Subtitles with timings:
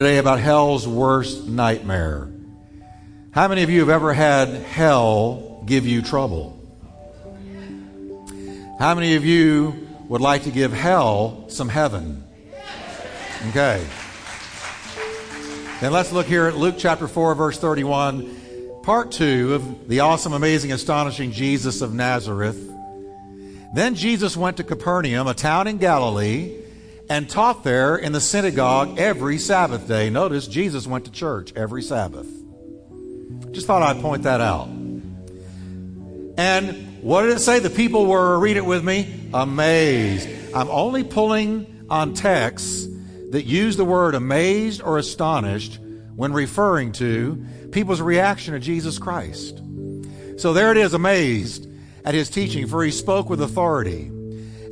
[0.00, 2.28] today about hell's worst nightmare.
[3.30, 6.60] How many of you have ever had hell give you trouble?
[8.76, 12.24] How many of you would like to give hell some heaven?
[13.50, 13.86] Okay.
[15.80, 20.32] Then let's look here at Luke chapter 4, verse 31, part 2 of the awesome,
[20.32, 22.58] amazing, astonishing Jesus of Nazareth.
[23.72, 26.63] Then Jesus went to Capernaum, a town in Galilee
[27.08, 30.10] and taught there in the synagogue every Sabbath day.
[30.10, 32.26] Notice Jesus went to church every Sabbath.
[33.50, 34.68] Just thought I'd point that out.
[36.36, 37.58] And what did it say?
[37.58, 40.28] The people were, read it with me, amazed.
[40.54, 42.88] I'm only pulling on texts
[43.30, 45.78] that use the word amazed or astonished
[46.16, 49.60] when referring to people's reaction to Jesus Christ.
[50.36, 51.68] So there it is, amazed
[52.04, 54.10] at his teaching, for he spoke with authority.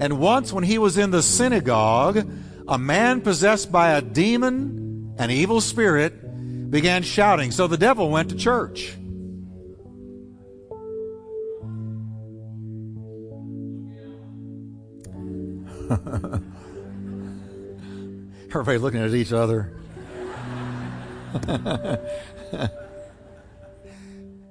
[0.02, 2.28] And once, when he was in the synagogue,
[2.66, 7.52] a man possessed by a demon, an evil spirit, began shouting.
[7.52, 8.96] So the devil went to church.
[18.48, 19.72] Everybody looking at each other.
[21.32, 22.00] and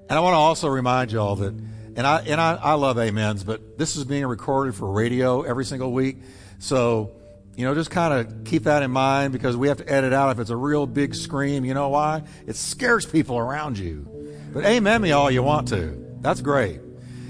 [0.10, 1.54] I want to also remind y'all that
[1.96, 5.66] and I and I, I love amens, but this is being recorded for radio every
[5.66, 6.18] single week.
[6.60, 7.12] So,
[7.56, 10.32] you know, just kind of keep that in mind because we have to edit out
[10.32, 11.66] if it's a real big scream.
[11.66, 12.24] You know why?
[12.48, 14.08] It scares people around you.
[14.54, 15.98] But amen me all you want to.
[16.22, 16.80] That's great.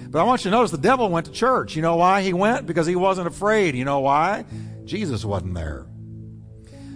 [0.09, 1.75] But I want you to notice the devil went to church.
[1.75, 2.67] You know why he went?
[2.67, 3.75] Because he wasn't afraid.
[3.75, 4.45] You know why?
[4.83, 5.85] Jesus wasn't there.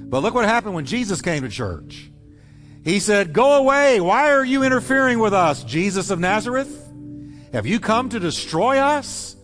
[0.08, 2.12] But look what happened when Jesus came to church.
[2.84, 4.02] He said, Go away.
[4.02, 6.85] Why are you interfering with us, Jesus of Nazareth?
[7.56, 9.38] Have you come to destroy us?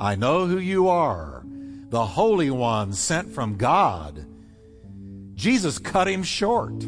[0.00, 1.44] I know who you are,
[1.90, 4.26] the Holy One sent from God.
[5.36, 6.84] Jesus cut him short.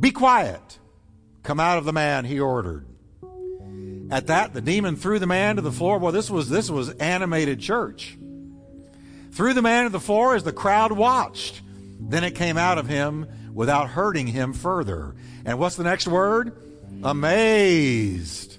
[0.00, 0.78] Be quiet.
[1.42, 2.86] Come out of the man, he ordered.
[4.10, 5.98] At that, the demon threw the man to the floor.
[5.98, 8.16] Well, this was this was animated church.
[9.32, 11.60] Threw the man to the floor as the crowd watched.
[12.00, 15.14] Then it came out of him without hurting him further.
[15.44, 16.56] And what's the next word?
[17.04, 18.55] Amazed.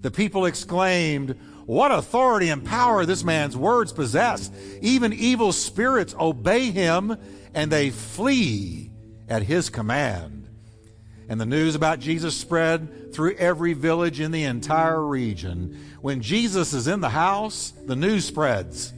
[0.00, 4.50] The people exclaimed, What authority and power this man's words possess!
[4.80, 7.16] Even evil spirits obey him
[7.54, 8.90] and they flee
[9.28, 10.48] at his command.
[11.28, 15.78] And the news about Jesus spread through every village in the entire region.
[16.00, 18.92] When Jesus is in the house, the news spreads.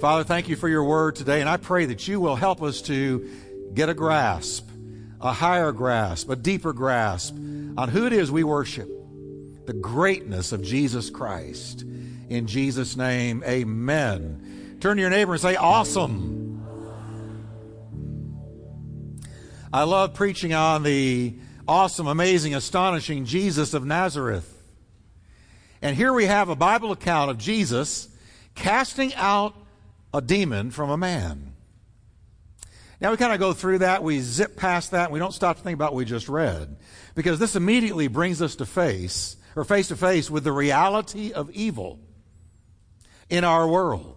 [0.00, 2.82] Father, thank you for your word today, and I pray that you will help us
[2.82, 3.26] to
[3.72, 4.68] get a grasp,
[5.20, 8.90] a higher grasp, a deeper grasp on who it is we worship
[9.66, 11.82] the greatness of Jesus Christ.
[12.28, 14.76] In Jesus' name, amen.
[14.80, 16.42] Turn to your neighbor and say, Awesome.
[19.72, 21.34] I love preaching on the
[21.66, 24.50] awesome, amazing, astonishing Jesus of Nazareth.
[25.82, 28.08] And here we have a Bible account of Jesus
[28.54, 29.54] casting out
[30.12, 31.54] a demon from a man.
[33.00, 35.62] Now we kind of go through that, we zip past that, we don't stop to
[35.62, 36.76] think about what we just read.
[37.14, 41.50] Because this immediately brings us to face or face to face with the reality of
[41.50, 41.98] evil
[43.28, 44.16] in our world.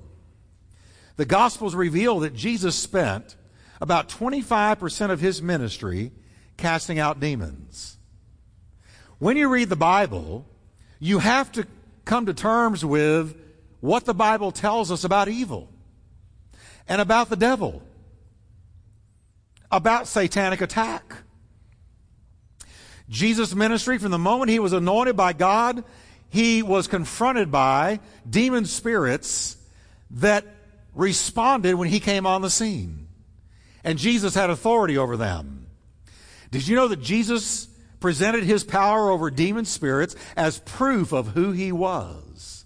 [1.15, 3.35] The Gospels reveal that Jesus spent
[3.81, 6.11] about 25% of his ministry
[6.57, 7.97] casting out demons.
[9.19, 10.45] When you read the Bible,
[10.99, 11.65] you have to
[12.05, 13.35] come to terms with
[13.79, 15.69] what the Bible tells us about evil
[16.87, 17.83] and about the devil,
[19.71, 21.17] about satanic attack.
[23.09, 25.83] Jesus' ministry, from the moment he was anointed by God,
[26.29, 29.57] he was confronted by demon spirits
[30.11, 30.45] that
[30.93, 33.07] responded when he came on the scene.
[33.83, 35.67] And Jesus had authority over them.
[36.51, 37.67] Did you know that Jesus
[37.99, 42.65] presented his power over demon spirits as proof of who he was?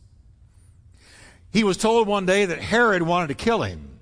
[1.52, 4.00] He was told one day that Herod wanted to kill him.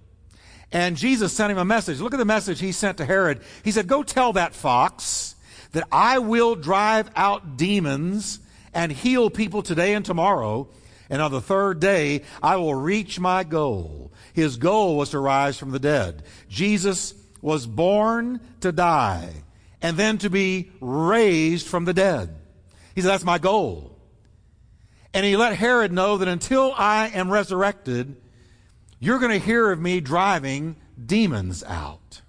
[0.72, 2.00] And Jesus sent him a message.
[2.00, 3.42] Look at the message he sent to Herod.
[3.64, 5.36] He said, Go tell that fox
[5.72, 8.40] that I will drive out demons
[8.74, 10.68] and heal people today and tomorrow.
[11.10, 14.12] And on the third day, I will reach my goal.
[14.34, 16.24] His goal was to rise from the dead.
[16.48, 19.30] Jesus was born to die
[19.82, 22.36] and then to be raised from the dead.
[22.96, 23.98] He said, That's my goal.
[25.14, 28.16] And he let Herod know that until I am resurrected,
[29.00, 32.22] you're going to hear of me driving demons out.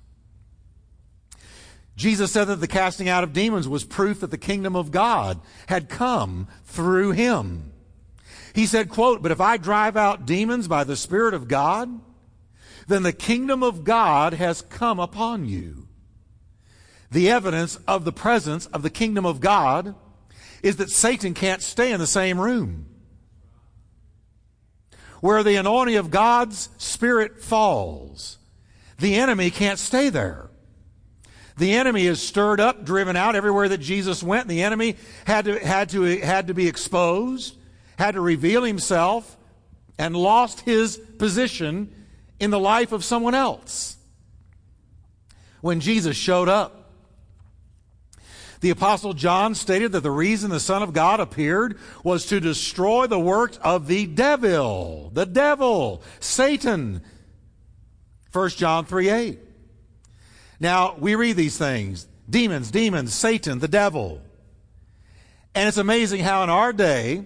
[2.01, 5.39] Jesus said that the casting out of demons was proof that the kingdom of God
[5.67, 7.73] had come through him.
[8.55, 12.01] He said, quote, but if I drive out demons by the Spirit of God,
[12.89, 15.89] then the kingdom of God has come upon you.
[17.11, 19.95] The evidence of the presence of the kingdom of God
[20.63, 22.87] is that Satan can't stay in the same room.
[25.21, 28.39] Where the anointing of God's Spirit falls,
[28.99, 30.50] the enemy can't stay there.
[31.61, 34.49] The enemy is stirred up, driven out everywhere that Jesus went.
[34.49, 34.97] The enemy
[35.27, 37.55] had to, had to, had to be exposed,
[37.99, 39.37] had to reveal himself,
[39.99, 41.95] and lost his position
[42.39, 43.99] in the life of someone else.
[45.61, 46.93] When Jesus showed up,
[48.61, 53.07] the apostle John stated that the reason the Son of God appeared was to destroy
[53.07, 57.03] the works of the devil, the devil, Satan.
[58.33, 59.50] 1 John 3 8.
[60.61, 64.21] Now, we read these things demons, demons, Satan, the devil.
[65.55, 67.25] And it's amazing how in our day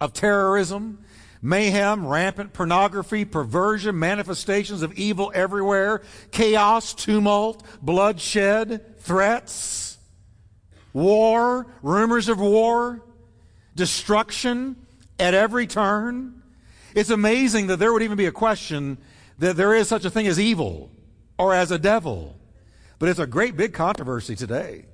[0.00, 1.04] of terrorism,
[1.42, 6.00] mayhem, rampant pornography, perversion, manifestations of evil everywhere,
[6.30, 9.98] chaos, tumult, bloodshed, threats,
[10.94, 13.02] war, rumors of war,
[13.74, 14.76] destruction
[15.18, 16.42] at every turn.
[16.94, 18.96] It's amazing that there would even be a question
[19.38, 20.90] that there is such a thing as evil
[21.38, 22.36] or as a devil.
[22.98, 24.86] But it's a great big controversy today.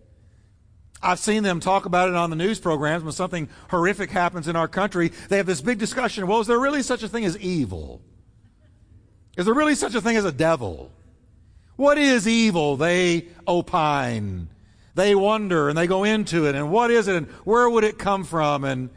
[1.02, 4.56] I've seen them talk about it on the news programs when something horrific happens in
[4.56, 5.12] our country.
[5.28, 6.26] They have this big discussion.
[6.26, 8.00] Well, is there really such a thing as evil?
[9.36, 10.90] Is there really such a thing as a devil?
[11.76, 12.76] What is evil?
[12.76, 14.48] They opine.
[14.94, 16.54] They wonder and they go into it.
[16.54, 17.16] And what is it?
[17.16, 18.64] And where would it come from?
[18.64, 18.90] And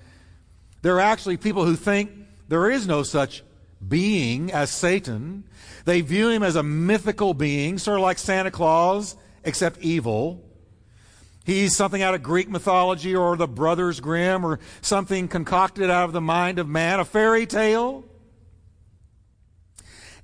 [0.84, 2.12] there are actually people who think
[2.48, 3.44] there is no such
[3.86, 5.44] being as Satan.
[5.88, 10.44] They view him as a mythical being, sort of like Santa Claus, except evil.
[11.46, 16.12] He's something out of Greek mythology or the Brothers Grimm or something concocted out of
[16.12, 18.04] the mind of man, a fairy tale.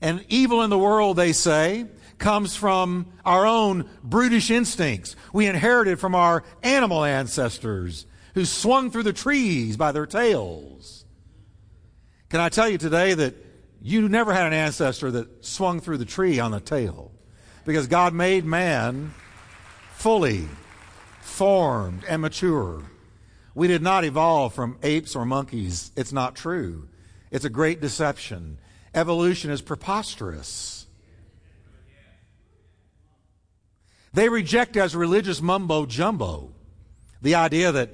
[0.02, 1.86] And evil in the world, they say,
[2.18, 5.16] comes from our own brutish instincts.
[5.32, 11.06] We inherited from our animal ancestors who swung through the trees by their tails.
[12.28, 13.43] Can I tell you today that
[13.86, 17.12] you never had an ancestor that swung through the tree on the tail
[17.66, 19.14] because God made man
[19.96, 20.48] fully
[21.20, 22.82] formed and mature.
[23.54, 25.92] We did not evolve from apes or monkeys.
[25.98, 26.88] It's not true.
[27.30, 28.58] It's a great deception.
[28.96, 30.88] Evolution is preposterous.
[34.14, 36.54] They reject as religious mumbo jumbo
[37.22, 37.90] the idea that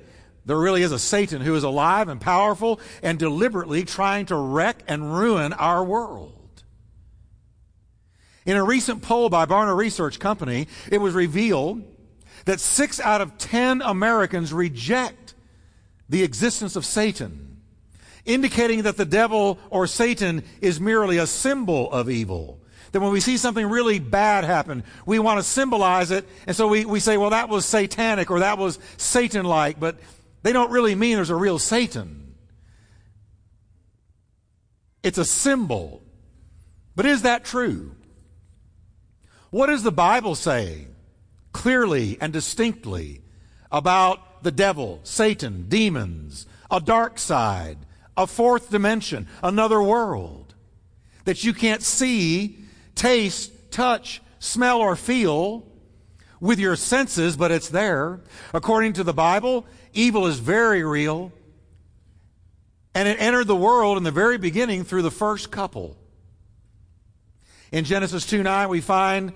[0.49, 4.81] there really is a Satan who is alive and powerful and deliberately trying to wreck
[4.87, 6.63] and ruin our world.
[8.47, 11.83] In a recent poll by Barna Research Company, it was revealed
[12.45, 15.35] that six out of ten Americans reject
[16.09, 17.61] the existence of Satan,
[18.25, 22.59] indicating that the devil or Satan is merely a symbol of evil.
[22.91, 26.67] That when we see something really bad happen, we want to symbolize it, and so
[26.67, 29.99] we, we say, well, that was satanic or that was Satan like, but
[30.41, 32.35] they don't really mean there's a real Satan.
[35.03, 36.03] It's a symbol.
[36.95, 37.95] But is that true?
[39.49, 40.87] What does the Bible say
[41.51, 43.21] clearly and distinctly
[43.71, 47.77] about the devil, Satan, demons, a dark side,
[48.15, 50.53] a fourth dimension, another world
[51.25, 52.59] that you can't see,
[52.95, 55.65] taste, touch, smell, or feel
[56.39, 58.21] with your senses, but it's there.
[58.53, 61.31] According to the Bible, Evil is very real.
[62.93, 65.95] And it entered the world in the very beginning through the first couple.
[67.71, 69.33] In Genesis 2 9, we find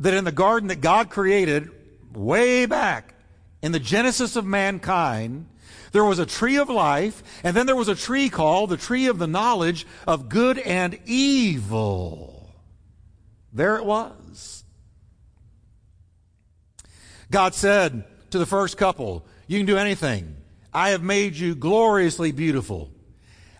[0.00, 1.70] that in the garden that God created
[2.12, 3.14] way back
[3.62, 5.46] in the genesis of mankind,
[5.92, 9.06] there was a tree of life, and then there was a tree called the tree
[9.06, 12.52] of the knowledge of good and evil.
[13.52, 14.64] There it was.
[17.30, 20.36] God said to the first couple, you can do anything.
[20.72, 22.90] I have made you gloriously beautiful.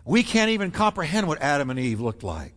[0.04, 2.54] We can't even comprehend what Adam and Eve looked like.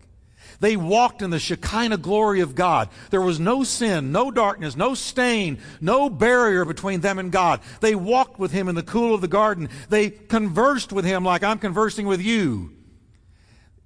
[0.60, 2.90] They walked in the Shekinah glory of God.
[3.10, 7.62] There was no sin, no darkness, no stain, no barrier between them and God.
[7.80, 9.70] They walked with Him in the cool of the garden.
[9.90, 12.74] They conversed with Him like I'm conversing with you.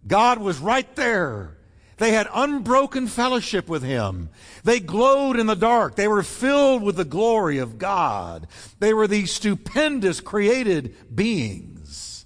[0.05, 1.54] God was right there.
[1.97, 4.29] They had unbroken fellowship with Him.
[4.63, 5.95] They glowed in the dark.
[5.95, 8.47] They were filled with the glory of God.
[8.79, 12.25] They were these stupendous created beings.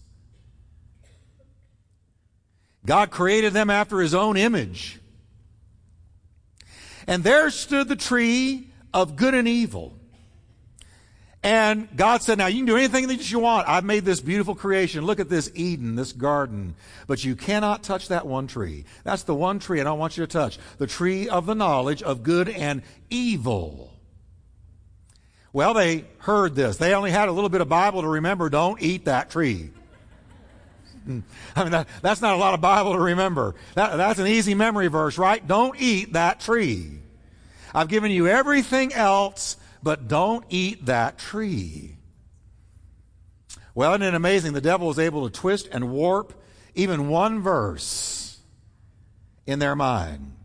[2.85, 4.99] God created them after His own image.
[7.05, 9.98] And there stood the tree of good and evil.
[11.41, 13.69] And God said, now you can do anything that you want.
[13.69, 15.05] I've made this beautiful creation.
[15.05, 16.75] Look at this Eden, this garden.
[17.07, 18.83] But you cannot touch that one tree.
[19.05, 20.59] That's the one tree I don't want you to touch.
[20.79, 23.93] The tree of the knowledge of good and evil.
[25.53, 26.75] Well, they heard this.
[26.75, 28.49] They only had a little bit of Bible to remember.
[28.49, 29.71] Don't eat that tree.
[31.55, 33.55] I mean, that, that's not a lot of Bible to remember.
[33.75, 35.45] That, that's an easy memory verse, right?
[35.45, 36.99] Don't eat that tree.
[37.73, 41.97] I've given you everything else but don't eat that tree.
[43.75, 44.53] Well, isn't it amazing?
[44.53, 46.33] The devil is able to twist and warp
[46.75, 48.39] even one verse
[49.45, 50.35] in their mind.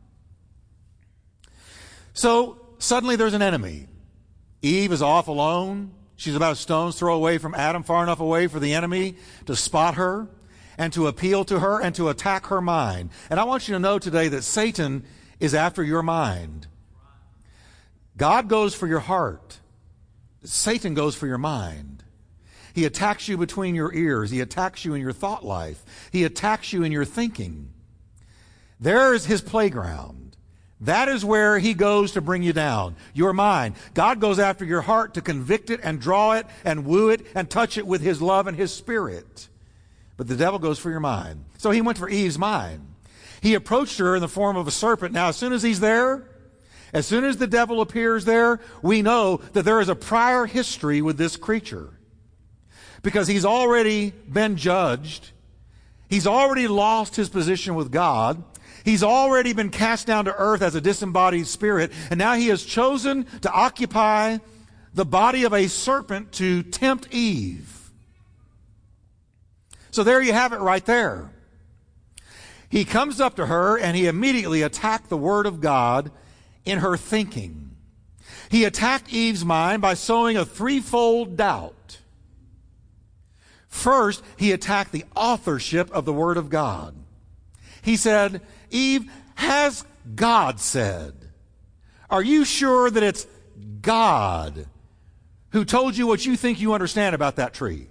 [2.12, 3.88] So suddenly there's an enemy.
[4.62, 5.92] Eve is off alone.
[6.16, 9.56] She's about a stone's throw away from Adam, far enough away for the enemy to
[9.56, 10.28] spot her
[10.78, 13.10] and to appeal to her and to attack her mind.
[13.30, 15.04] And I want you to know today that Satan
[15.40, 16.68] is after your mind.
[18.16, 19.58] God goes for your heart.
[20.44, 22.04] Satan goes for your mind.
[22.74, 24.30] He attacks you between your ears.
[24.30, 25.84] He attacks you in your thought life.
[26.12, 27.70] He attacks you in your thinking.
[28.80, 30.36] There is his playground.
[30.80, 32.96] That is where he goes to bring you down.
[33.14, 33.76] Your mind.
[33.94, 37.48] God goes after your heart to convict it and draw it and woo it and
[37.48, 39.48] touch it with his love and his spirit.
[40.16, 41.44] But the devil goes for your mind.
[41.58, 42.86] So he went for Eve's mind.
[43.40, 45.14] He approached her in the form of a serpent.
[45.14, 46.26] Now, as soon as he's there,
[46.94, 51.02] as soon as the devil appears there, we know that there is a prior history
[51.02, 51.90] with this creature.
[53.02, 55.32] Because he's already been judged.
[56.08, 58.44] He's already lost his position with God.
[58.84, 61.90] He's already been cast down to earth as a disembodied spirit.
[62.10, 64.38] And now he has chosen to occupy
[64.94, 67.90] the body of a serpent to tempt Eve.
[69.90, 71.32] So there you have it right there.
[72.68, 76.12] He comes up to her and he immediately attacked the Word of God
[76.64, 77.76] in her thinking.
[78.48, 81.98] He attacked Eve's mind by sowing a threefold doubt.
[83.68, 86.94] First, he attacked the authorship of the Word of God.
[87.82, 88.40] He said,
[88.70, 91.14] Eve, has God said?
[92.08, 93.26] Are you sure that it's
[93.80, 94.66] God
[95.50, 97.88] who told you what you think you understand about that tree?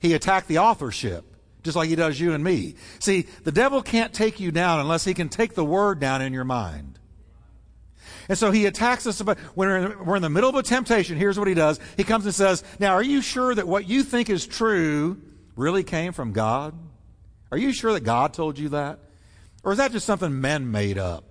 [0.00, 1.24] He attacked the authorship,
[1.62, 2.74] just like he does you and me.
[2.98, 6.32] See, the devil can't take you down unless he can take the word down in
[6.32, 6.95] your mind.
[8.28, 10.62] And so he attacks us about, when we're in, we're in the middle of a
[10.62, 11.78] temptation, here's what he does.
[11.96, 15.20] He comes and says, now are you sure that what you think is true
[15.54, 16.74] really came from God?
[17.52, 18.98] Are you sure that God told you that?
[19.62, 21.24] Or is that just something men made up?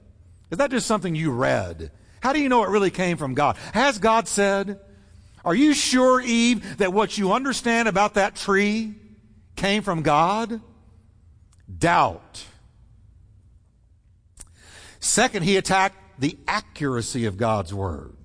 [0.52, 1.92] Is that just something you read?
[2.22, 3.58] How do you know it really came from God?
[3.74, 4.80] Has God said?
[5.44, 8.96] Are you sure, Eve, that what you understand about that tree
[9.56, 10.62] came from God?
[11.78, 12.44] Doubt.
[15.00, 18.15] Second, he attacked the accuracy of God's word.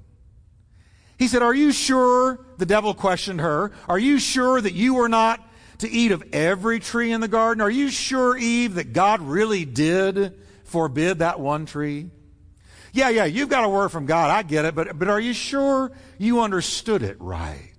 [1.18, 2.44] He said, Are you sure?
[2.58, 3.72] The devil questioned her.
[3.88, 5.46] Are you sure that you were not
[5.78, 7.60] to eat of every tree in the garden?
[7.60, 12.10] Are you sure, Eve, that God really did forbid that one tree?
[12.92, 14.30] Yeah, yeah, you've got a word from God.
[14.30, 14.74] I get it.
[14.74, 17.70] But, but are you sure you understood it right?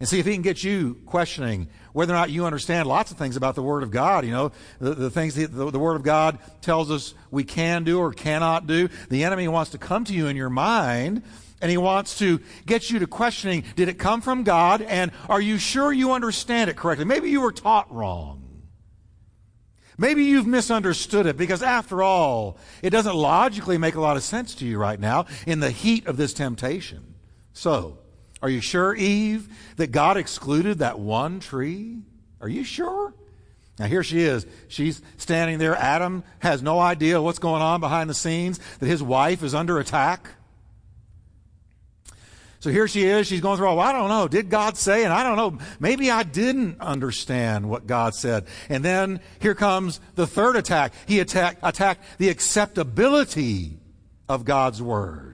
[0.00, 3.16] And see if he can get you questioning whether or not you understand lots of
[3.16, 4.26] things about the Word of God.
[4.26, 8.00] You know, the, the things the, the Word of God tells us we can do
[8.00, 8.88] or cannot do.
[9.08, 11.22] The enemy wants to come to you in your mind
[11.62, 15.40] and he wants to get you to questioning did it come from God and are
[15.40, 17.04] you sure you understand it correctly?
[17.04, 18.42] Maybe you were taught wrong.
[19.96, 24.56] Maybe you've misunderstood it because after all, it doesn't logically make a lot of sense
[24.56, 27.14] to you right now in the heat of this temptation.
[27.52, 27.98] So,
[28.44, 32.02] are you sure, Eve, that God excluded that one tree?
[32.42, 33.14] Are you sure?
[33.78, 34.46] Now here she is.
[34.68, 35.74] She's standing there.
[35.74, 39.78] Adam has no idea what's going on behind the scenes, that his wife is under
[39.78, 40.28] attack.
[42.60, 43.26] So here she is.
[43.26, 44.28] She's going through, well, I don't know.
[44.28, 45.04] Did God say?
[45.04, 45.64] And I don't know.
[45.80, 48.46] Maybe I didn't understand what God said.
[48.68, 50.92] And then here comes the third attack.
[51.06, 53.78] He attacked, attacked the acceptability
[54.28, 55.33] of God's word.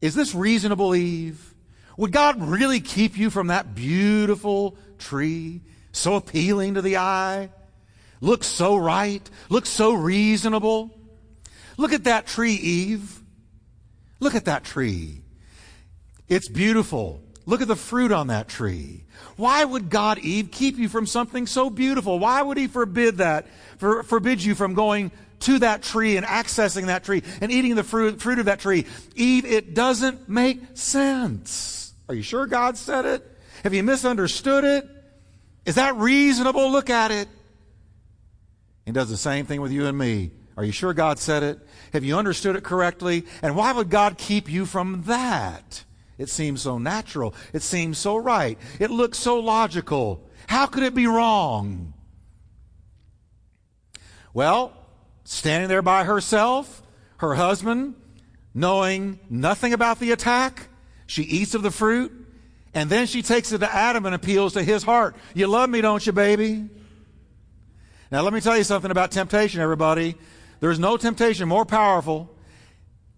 [0.00, 1.54] Is this reasonable, Eve?
[1.96, 5.60] Would God really keep you from that beautiful tree,
[5.92, 7.50] so appealing to the eye?
[8.20, 10.90] Looks so right, looks so reasonable.
[11.76, 13.20] Look at that tree, Eve.
[14.20, 15.22] Look at that tree.
[16.28, 17.22] It's beautiful.
[17.46, 19.04] Look at the fruit on that tree.
[19.36, 22.18] Why would God, Eve, keep you from something so beautiful?
[22.18, 23.46] Why would He forbid that,
[23.78, 27.84] for, forbid you from going to that tree and accessing that tree and eating the
[27.84, 28.86] fruit, fruit of that tree.
[29.14, 31.92] Eve, it doesn't make sense.
[32.08, 33.26] Are you sure God said it?
[33.62, 34.88] Have you misunderstood it?
[35.66, 36.70] Is that reasonable?
[36.70, 37.28] Look at it.
[38.86, 40.32] He does the same thing with you and me.
[40.56, 41.58] Are you sure God said it?
[41.92, 43.24] Have you understood it correctly?
[43.42, 45.84] And why would God keep you from that?
[46.18, 47.34] It seems so natural.
[47.52, 48.58] It seems so right.
[48.78, 50.28] It looks so logical.
[50.48, 51.94] How could it be wrong?
[54.34, 54.72] Well,
[55.30, 56.82] standing there by herself,
[57.18, 57.94] her husband,
[58.52, 60.66] knowing nothing about the attack,
[61.06, 62.10] she eats of the fruit,
[62.74, 65.14] and then she takes it to Adam and appeals to his heart.
[65.32, 66.68] You love me, don't you, baby?
[68.10, 70.16] Now, let me tell you something about temptation, everybody.
[70.58, 72.28] There's no temptation more powerful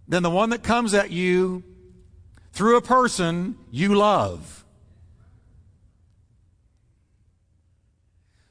[0.07, 1.64] than the one that comes at you
[2.52, 4.62] through a person you love.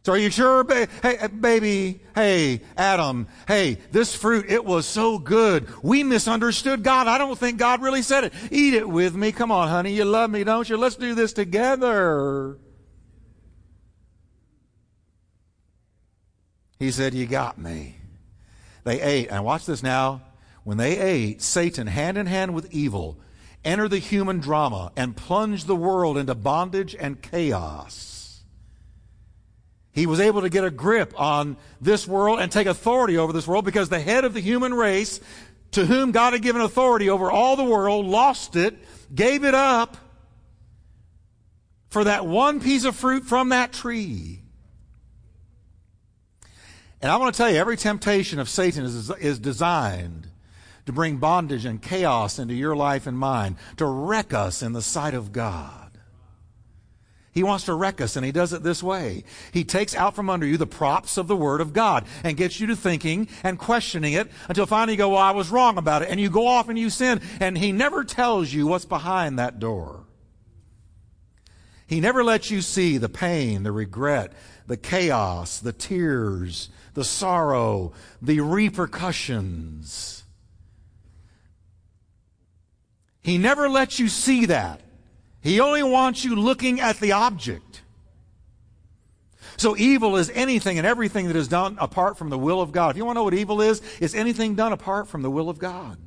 [0.03, 0.63] So are you sure?
[0.63, 5.67] Ba- hey, uh, baby, hey, Adam, hey, this fruit, it was so good.
[5.84, 7.08] We misunderstood God.
[7.08, 8.34] I don't think God really said it.
[8.50, 9.31] Eat it with me.
[9.31, 9.93] Come on, honey.
[9.93, 10.77] You love me, don't you?
[10.77, 12.58] Let's do this together.
[16.79, 17.98] He said, You got me.
[18.84, 19.27] They ate.
[19.29, 20.22] And watch this now.
[20.63, 23.20] When they ate, Satan, hand in hand with evil,
[23.63, 28.20] entered the human drama and plunged the world into bondage and chaos.
[29.93, 33.48] He was able to get a grip on this world and take authority over this
[33.48, 35.19] world because the head of the human race,
[35.71, 38.77] to whom God had given authority over all the world, lost it,
[39.13, 39.98] gave it up
[41.89, 44.41] for that one piece of fruit from that tree.
[47.01, 50.27] And I want to tell you, every temptation of Satan is, is designed
[50.86, 54.81] to bring bondage and chaos into your life and mine, to wreck us in the
[54.81, 55.80] sight of God.
[57.33, 59.23] He wants to wreck us, and he does it this way.
[59.53, 62.59] He takes out from under you the props of the Word of God and gets
[62.59, 66.01] you to thinking and questioning it until finally you go, Well, I was wrong about
[66.01, 66.09] it.
[66.09, 69.59] And you go off and you sin, and he never tells you what's behind that
[69.59, 70.03] door.
[71.88, 74.33] He never lets you see the pain, the regret,
[74.67, 80.23] the chaos, the tears, the sorrow, the repercussions.
[83.21, 84.81] He never lets you see that.
[85.41, 87.81] He only wants you looking at the object.
[89.57, 92.91] So evil is anything and everything that is done apart from the will of God.
[92.91, 95.50] If you want to know what evil is, it's anything done apart from the will
[95.50, 95.98] of God.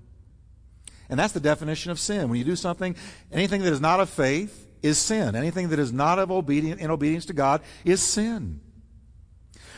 [1.09, 2.29] And that's the definition of sin.
[2.29, 2.97] When you do something,
[3.31, 5.37] anything that is not of faith is sin.
[5.37, 8.61] Anything that is not of obedience in obedience to God is sin.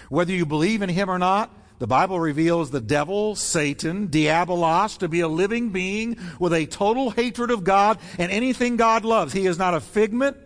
[0.09, 5.09] Whether you believe in him or not, the Bible reveals the devil, Satan, diabolos, to
[5.09, 9.33] be a living being with a total hatred of God and anything God loves.
[9.33, 10.37] He is not a figment.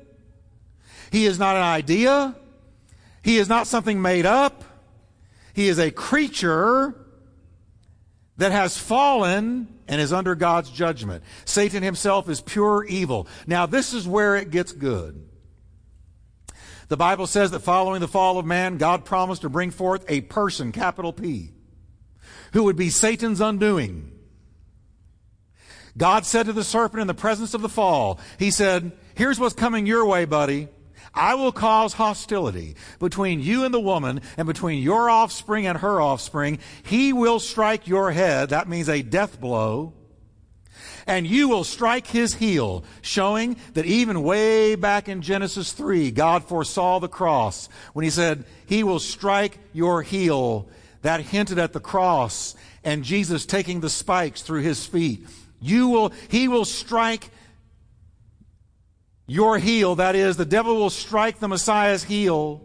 [1.12, 2.34] He is not an idea.
[3.22, 4.64] He is not something made up.
[5.52, 6.94] He is a creature
[8.36, 11.22] that has fallen and is under God's judgment.
[11.44, 13.28] Satan himself is pure evil.
[13.46, 15.29] Now, this is where it gets good.
[16.90, 20.22] The Bible says that following the fall of man, God promised to bring forth a
[20.22, 21.52] person, capital P,
[22.52, 24.10] who would be Satan's undoing.
[25.96, 29.54] God said to the serpent in the presence of the fall, He said, Here's what's
[29.54, 30.66] coming your way, buddy.
[31.14, 36.00] I will cause hostility between you and the woman and between your offspring and her
[36.00, 36.58] offspring.
[36.82, 38.48] He will strike your head.
[38.48, 39.94] That means a death blow
[41.06, 46.44] and you will strike his heel, showing that even way back in Genesis 3, God
[46.44, 50.68] foresaw the cross when he said, He will strike your heel.
[51.02, 55.26] That hinted at the cross and Jesus taking the spikes through his feet.
[55.60, 57.30] You will, he will strike
[59.26, 59.96] your heel.
[59.96, 62.62] That is, the devil will strike the Messiah's heel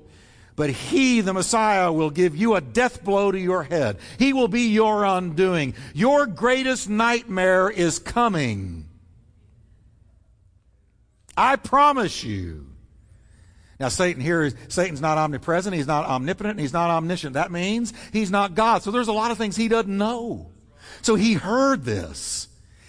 [0.56, 3.98] but he, the Messiah, will give you a death blow to your head.
[4.18, 5.76] He will be your undoing.
[5.94, 8.88] Your greatest nightmare is coming.
[11.36, 12.68] I promise you.
[13.80, 17.34] Now, Satan here is, Satan's not omnipresent, he's not omnipotent, he's not omniscient.
[17.34, 18.84] That means he's not God.
[18.84, 20.52] So there's a lot of things he doesn't know.
[21.02, 22.48] So he heard this.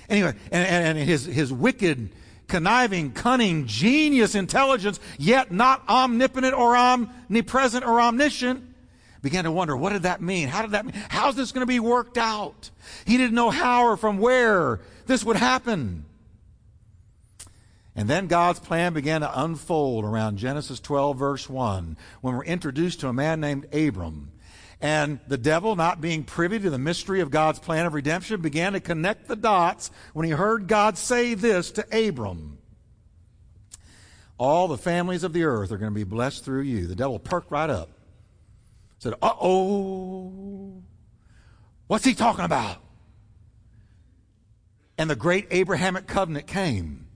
[0.09, 2.11] Anyway, and, and, and his, his wicked
[2.49, 8.63] conniving, cunning, genius intelligence, yet not omnipotent or omnipresent or omniscient,
[9.23, 10.49] began to wonder, what did that mean?
[10.49, 10.95] How did that mean?
[11.09, 12.71] How's this going to be worked out?
[13.05, 16.05] He didn't know how or from where this would happen.
[17.97, 23.01] And then God's plan began to unfold around Genesis 12, verse 1, when we're introduced
[23.01, 24.31] to a man named Abram.
[24.81, 28.75] And the devil, not being privy to the mystery of God's plan of redemption, began
[28.75, 32.59] to connect the dots when he heard God say this to Abram
[34.37, 36.87] All the families of the earth are going to be blessed through you.
[36.87, 37.91] The devil perked right up.
[38.99, 40.83] Said, Uh oh.
[41.87, 42.79] What's he talking about?
[44.99, 47.07] And the great Abrahamic covenant came.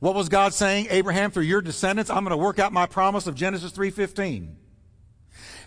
[0.00, 0.88] What was God saying?
[0.90, 4.56] Abraham, through your descendants, I'm going to work out my promise of Genesis 3:15.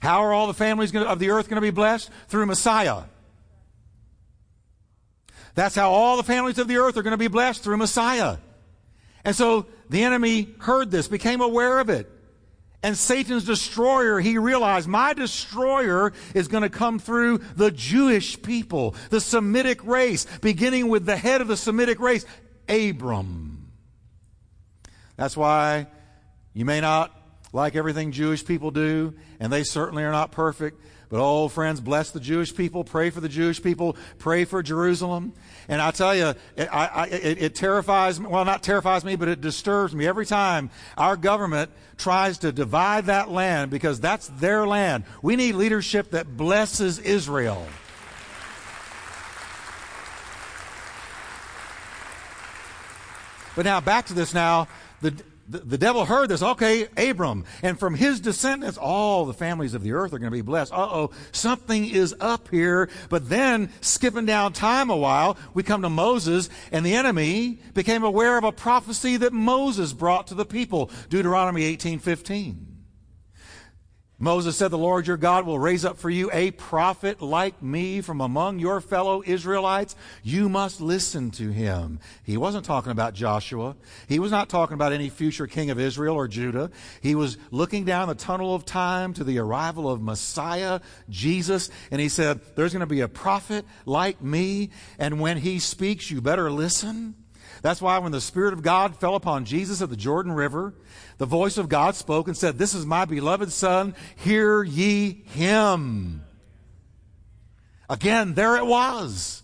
[0.01, 2.09] How are all the families of the earth going to be blessed?
[2.27, 3.03] Through Messiah.
[5.55, 8.37] That's how all the families of the earth are going to be blessed through Messiah.
[9.25, 12.07] And so the enemy heard this, became aware of it.
[12.83, 18.93] And Satan's destroyer, he realized, my destroyer is going to come through the Jewish people,
[19.09, 22.23] the Semitic race, beginning with the head of the Semitic race,
[22.69, 23.71] Abram.
[25.15, 25.87] That's why
[26.53, 27.11] you may not
[27.53, 30.81] like everything Jewish people do, and they certainly are not perfect.
[31.09, 35.33] But oh, friends, bless the Jewish people, pray for the Jewish people, pray for Jerusalem.
[35.69, 39.29] And I tell you, it, I, it, it terrifies me, well, not terrifies me, but
[39.29, 44.67] it disturbs me every time our government tries to divide that land because that's their
[44.67, 45.05] land.
[45.21, 47.65] We need leadership that blesses Israel.
[53.55, 54.67] But now back to this now.
[55.01, 55.13] The,
[55.47, 56.43] the, the devil heard this.
[56.43, 57.45] Okay, Abram.
[57.61, 60.73] And from his descendants, all the families of the earth are going to be blessed.
[60.73, 62.89] Uh oh, something is up here.
[63.09, 68.03] But then, skipping down time a while, we come to Moses, and the enemy became
[68.03, 70.91] aware of a prophecy that Moses brought to the people.
[71.09, 72.66] Deuteronomy 18 15.
[74.19, 78.01] Moses said, The Lord your God will raise up for you a prophet like me
[78.01, 79.95] from among your fellow Israelites.
[80.23, 81.99] You must listen to him.
[82.23, 83.75] He wasn't talking about Joshua.
[84.07, 86.71] He was not talking about any future king of Israel or Judah.
[87.01, 92.01] He was looking down the tunnel of time to the arrival of Messiah, Jesus, and
[92.01, 96.21] he said, There's going to be a prophet like me, and when he speaks, you
[96.21, 97.13] better listen.
[97.61, 100.73] That's why when the Spirit of God fell upon Jesus at the Jordan River,
[101.17, 106.23] the voice of God spoke and said, This is my beloved Son, hear ye him.
[107.89, 109.43] Again, there it was.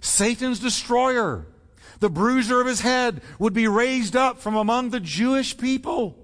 [0.00, 1.46] Satan's destroyer,
[2.00, 6.18] the bruiser of his head, would be raised up from among the Jewish people.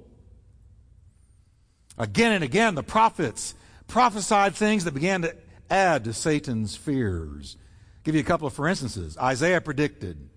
[1.99, 3.55] Again and again, the prophets
[3.87, 5.37] prophesied things that began to
[5.69, 7.57] add to Satan's fears.
[7.59, 9.19] I'll give you a couple of for instances.
[9.19, 10.30] Isaiah predicted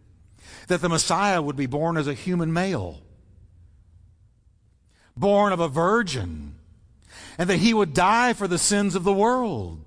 [0.67, 3.03] that the Messiah would be born as a human male
[5.15, 6.55] born of a virgin,
[7.37, 9.83] and that he would die for the sins of the world,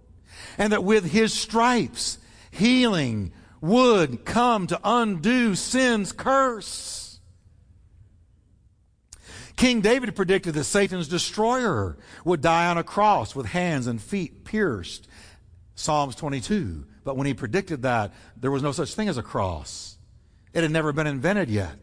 [0.59, 2.19] and that with his stripes,
[2.51, 7.19] healing would come to undo sin's curse.
[9.57, 14.45] King David predicted that Satan's destroyer would die on a cross with hands and feet
[14.45, 15.09] pierced.
[15.75, 16.85] Psalms 22.
[17.05, 19.96] But when he predicted that, there was no such thing as a cross.
[20.57, 21.75] It had never been invented yet.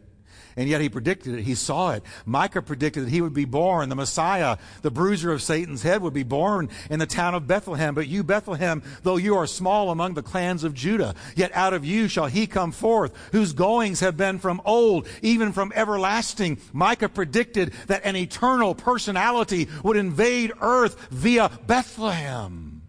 [0.56, 1.42] And yet he predicted it.
[1.42, 2.02] He saw it.
[2.26, 3.88] Micah predicted that he would be born.
[3.88, 7.94] The Messiah, the bruiser of Satan's head, would be born in the town of Bethlehem.
[7.94, 11.84] But you, Bethlehem, though you are small among the clans of Judah, yet out of
[11.84, 16.58] you shall he come forth, whose goings have been from old, even from everlasting.
[16.72, 22.82] Micah predicted that an eternal personality would invade earth via Bethlehem.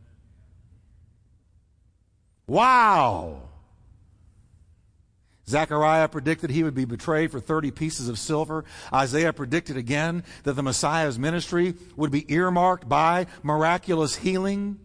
[2.48, 3.45] Wow.
[5.48, 8.66] Zechariah predicted he would be betrayed for 30 pieces of silver.
[8.92, 14.80] Isaiah predicted again that the Messiah's ministry would be earmarked by miraculous healing.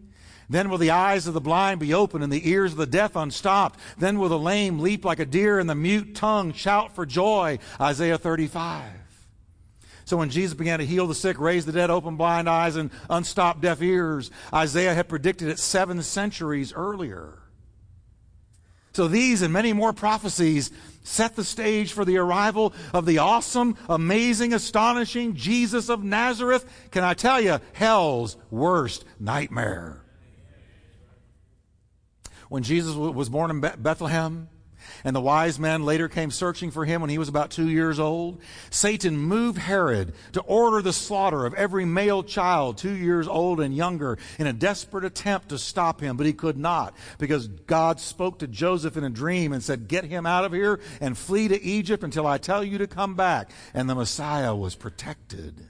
[0.50, 3.16] Then will the eyes of the blind be opened and the ears of the deaf
[3.16, 3.78] unstopped.
[3.98, 7.58] Then will the lame leap like a deer and the mute tongue shout for joy.
[7.80, 9.00] Isaiah 35.
[10.04, 12.90] So when Jesus began to heal the sick, raise the dead, open blind eyes, and
[13.08, 17.38] unstop deaf ears, Isaiah had predicted it seven centuries earlier.
[18.92, 20.70] So these and many more prophecies
[21.02, 26.64] set the stage for the arrival of the awesome, amazing, astonishing Jesus of Nazareth.
[26.90, 30.02] Can I tell you, hell's worst nightmare.
[32.48, 34.48] When Jesus was born in Bethlehem,
[35.04, 37.98] and the wise men later came searching for him when he was about two years
[37.98, 38.40] old.
[38.70, 43.74] Satan moved Herod to order the slaughter of every male child two years old and
[43.74, 48.38] younger in a desperate attempt to stop him, but he could not because God spoke
[48.40, 51.62] to Joseph in a dream and said, Get him out of here and flee to
[51.62, 53.50] Egypt until I tell you to come back.
[53.74, 55.66] And the Messiah was protected.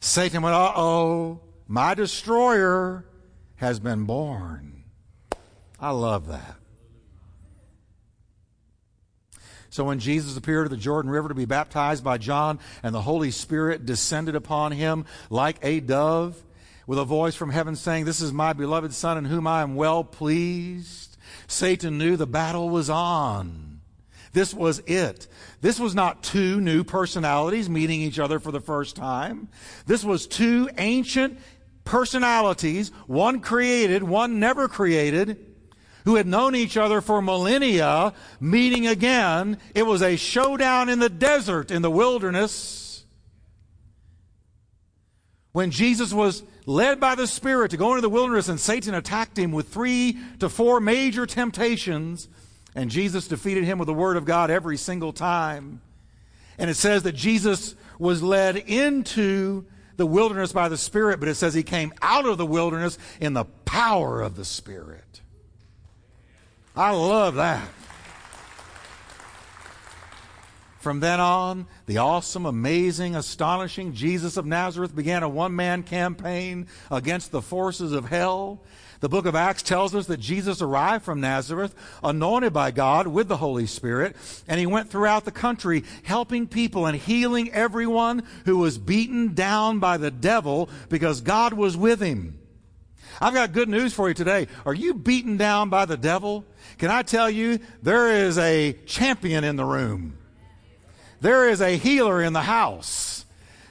[0.00, 3.04] Satan went, Uh oh, my destroyer
[3.56, 4.77] has been born.
[5.80, 6.56] I love that.
[9.70, 13.02] So when Jesus appeared at the Jordan River to be baptized by John, and the
[13.02, 16.42] Holy Spirit descended upon him like a dove,
[16.88, 19.76] with a voice from heaven saying, This is my beloved Son in whom I am
[19.76, 23.80] well pleased, Satan knew the battle was on.
[24.32, 25.28] This was it.
[25.60, 29.48] This was not two new personalities meeting each other for the first time.
[29.86, 31.38] This was two ancient
[31.84, 35.47] personalities, one created, one never created,
[36.08, 39.58] who had known each other for millennia meeting again.
[39.74, 43.04] It was a showdown in the desert, in the wilderness.
[45.52, 49.38] When Jesus was led by the Spirit to go into the wilderness and Satan attacked
[49.38, 52.30] him with three to four major temptations,
[52.74, 55.82] and Jesus defeated him with the Word of God every single time.
[56.56, 59.66] And it says that Jesus was led into
[59.98, 63.34] the wilderness by the Spirit, but it says he came out of the wilderness in
[63.34, 65.20] the power of the Spirit.
[66.78, 67.68] I love that.
[70.78, 76.68] From then on, the awesome, amazing, astonishing Jesus of Nazareth began a one man campaign
[76.88, 78.62] against the forces of hell.
[79.00, 83.26] The book of Acts tells us that Jesus arrived from Nazareth, anointed by God with
[83.26, 84.14] the Holy Spirit,
[84.46, 89.80] and he went throughout the country helping people and healing everyone who was beaten down
[89.80, 92.38] by the devil because God was with him.
[93.20, 94.46] I've got good news for you today.
[94.64, 96.44] Are you beaten down by the devil?
[96.78, 100.16] Can I tell you, there is a champion in the room.
[101.20, 103.17] There is a healer in the house.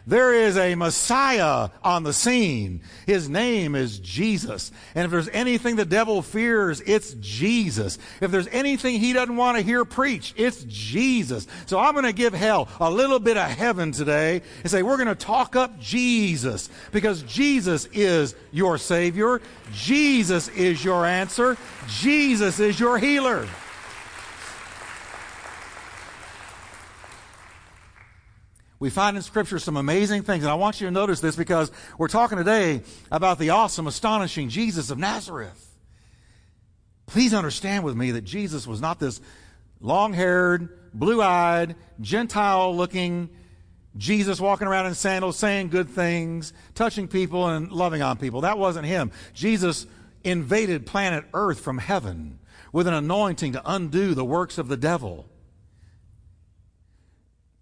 [0.07, 2.79] There is a Messiah on the scene.
[3.05, 4.71] His name is Jesus.
[4.95, 7.99] And if there's anything the devil fears, it's Jesus.
[8.21, 11.45] If there's anything he doesn't want to hear preached, it's Jesus.
[11.65, 14.95] So I'm going to give hell a little bit of heaven today and say, we're
[14.95, 19.41] going to talk up Jesus because Jesus is your Savior.
[19.73, 21.57] Jesus is your answer.
[21.89, 23.45] Jesus is your healer.
[28.79, 31.71] We find in Scripture some amazing things, and I want you to notice this because
[31.97, 35.63] we're talking today about the awesome, astonishing Jesus of Nazareth.
[37.07, 39.19] Please understand with me that Jesus was not this
[39.79, 43.29] long haired, blue eyed, Gentile looking
[43.97, 48.41] Jesus walking around in sandals, saying good things, touching people, and loving on people.
[48.41, 49.11] That wasn't him.
[49.33, 49.87] Jesus
[50.23, 52.39] invaded planet Earth from heaven
[52.71, 55.25] with an anointing to undo the works of the devil.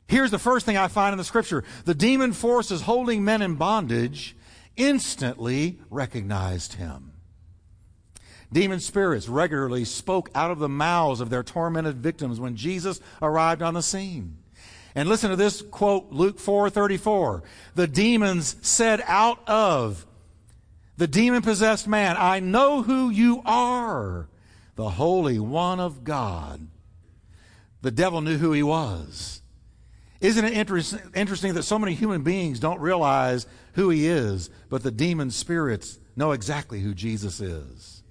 [0.07, 3.55] Here's the first thing I find in the scripture the demon forces holding men in
[3.55, 4.35] bondage
[4.75, 7.13] instantly recognized him.
[8.51, 13.61] Demon spirits regularly spoke out of the mouths of their tormented victims when Jesus arrived
[13.61, 14.37] on the scene.
[14.93, 17.43] And listen to this quote, Luke 4:34.
[17.73, 20.05] The demons said out of
[20.97, 24.29] the demon possessed man, I know who you are,
[24.75, 26.67] the Holy One of God.
[27.81, 29.41] The devil knew who he was.
[30.21, 34.91] Isn't it interesting that so many human beings don't realize who he is, but the
[34.91, 38.01] demon spirits know exactly who Jesus is?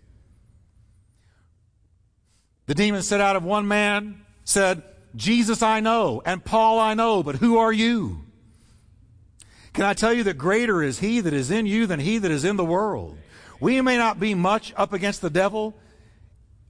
[2.67, 4.83] The demon said out of one man, said,
[5.17, 8.21] Jesus I know, and Paul I know, but who are you?
[9.73, 12.31] Can I tell you that greater is he that is in you than he that
[12.31, 13.19] is in the world?
[13.61, 15.75] We may not be much up against the devil.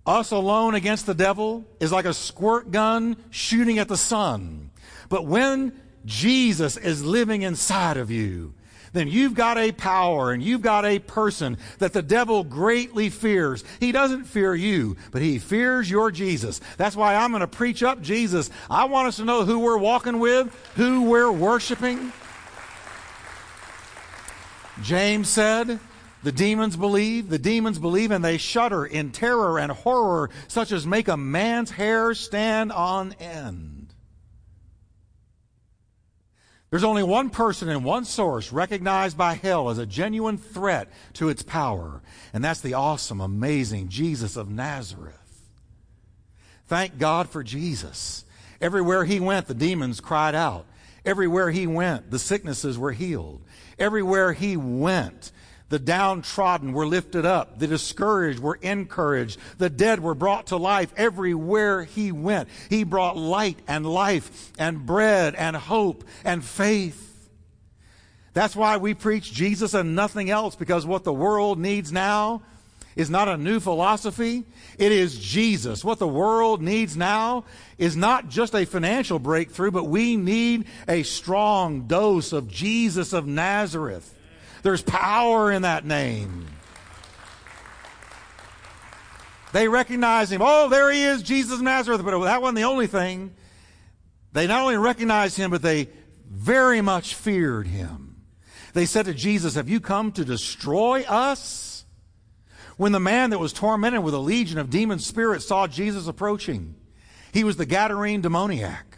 [0.06, 4.70] Us alone against the devil is like a squirt gun shooting at the sun.
[5.08, 8.54] But when Jesus is living inside of you,
[8.92, 13.64] then you've got a power and you've got a person that the devil greatly fears.
[13.80, 16.60] He doesn't fear you, but he fears your Jesus.
[16.76, 18.50] That's why I'm going to preach up Jesus.
[18.70, 22.12] I want us to know who we're walking with, who we're worshiping.
[24.82, 25.80] James said,
[26.22, 30.86] the demons believe, the demons believe, and they shudder in terror and horror, such as
[30.86, 33.73] make a man's hair stand on end.
[36.74, 41.28] There's only one person and one source recognized by hell as a genuine threat to
[41.28, 45.14] its power, and that's the awesome, amazing Jesus of Nazareth.
[46.66, 48.24] Thank God for Jesus.
[48.60, 50.66] Everywhere he went, the demons cried out.
[51.04, 53.40] Everywhere he went, the sicknesses were healed.
[53.78, 55.30] Everywhere he went,
[55.70, 57.58] the downtrodden were lifted up.
[57.58, 59.38] The discouraged were encouraged.
[59.58, 62.48] The dead were brought to life everywhere he went.
[62.68, 67.28] He brought light and life and bread and hope and faith.
[68.34, 72.42] That's why we preach Jesus and nothing else, because what the world needs now
[72.96, 74.44] is not a new philosophy.
[74.78, 75.84] It is Jesus.
[75.84, 77.44] What the world needs now
[77.78, 83.26] is not just a financial breakthrough, but we need a strong dose of Jesus of
[83.26, 84.13] Nazareth.
[84.64, 86.46] There's power in that name.
[89.52, 90.40] They recognize him.
[90.42, 92.02] Oh, there he is, Jesus of Nazareth.
[92.02, 93.34] But that wasn't the only thing.
[94.32, 95.90] They not only recognized him, but they
[96.26, 98.22] very much feared him.
[98.72, 101.84] They said to Jesus, Have you come to destroy us?
[102.78, 106.74] When the man that was tormented with a legion of demon spirits saw Jesus approaching,
[107.32, 108.96] he was the Gadarene demoniac.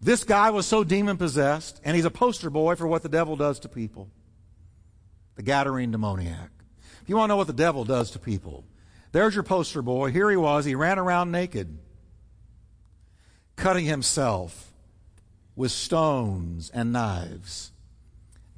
[0.00, 3.36] This guy was so demon possessed, and he's a poster boy for what the devil
[3.36, 4.10] does to people.
[5.36, 6.50] The Gadarene demoniac.
[7.02, 8.64] If you want to know what the devil does to people,
[9.12, 10.10] there's your poster boy.
[10.10, 10.64] Here he was.
[10.64, 11.78] He ran around naked,
[13.54, 14.72] cutting himself
[15.54, 17.70] with stones and knives.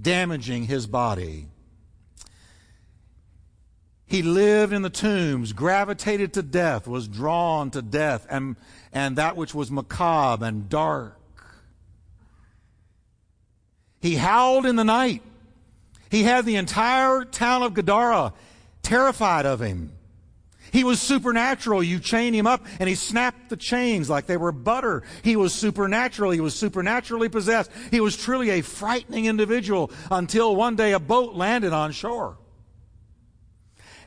[0.01, 1.47] damaging his body.
[4.07, 8.57] He lived in the tombs, gravitated to death, was drawn to death, and,
[8.93, 11.15] and that which was macabre and dark.
[14.01, 15.23] He howled in the night.
[16.11, 18.33] He had the entire town of Gadara
[18.83, 19.93] terrified of him.
[20.71, 21.83] He was supernatural.
[21.83, 25.03] You chain him up and he snapped the chains like they were butter.
[25.23, 26.31] He was supernatural.
[26.31, 27.71] He was supernaturally possessed.
[27.91, 32.39] He was truly a frightening individual until one day a boat landed on shore.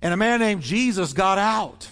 [0.02, 1.90] And a man named Jesus got out.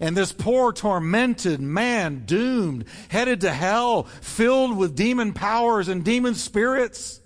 [0.00, 6.34] And this poor, tormented man, doomed, headed to hell, filled with demon powers and demon
[6.34, 7.19] spirits.